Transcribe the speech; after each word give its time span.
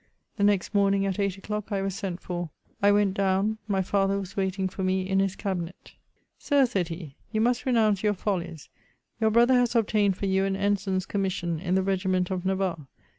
The 0.37 0.43
next 0.43 0.73
morning 0.73 1.05
at 1.05 1.19
eight 1.19 1.37
o'clock, 1.37 1.71
I 1.71 1.83
was 1.83 1.93
sent 1.93 2.21
for; 2.21 2.49
I 2.81 2.91
went 2.91 3.13
down; 3.13 3.59
my 3.67 3.83
father 3.83 4.19
was 4.19 4.35
waiting 4.35 4.67
for 4.67 4.83
me 4.83 5.07
in 5.07 5.19
his 5.19 5.35
cabinet." 5.35 5.91
Sir," 6.39 6.65
said 6.65 6.87
he," 6.87 7.17
you 7.31 7.39
must 7.39 7.67
renounce 7.67 8.01
your 8.01 8.15
follies; 8.15 8.67
your 9.19 9.29
brother 9.29 9.53
has 9.53 9.75
obtained 9.75 10.17
for 10.17 10.25
you 10.25 10.43
an 10.43 10.55
ensign's 10.55 11.05
commission 11.05 11.59
in 11.59 11.75
the 11.75 11.83
regiment 11.83 12.31
of 12.31 12.47
Navarre. 12.47 12.87